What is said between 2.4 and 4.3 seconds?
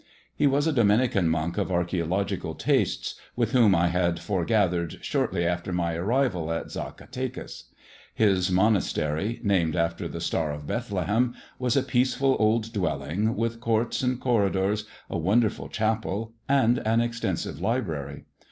tastes, with whom I had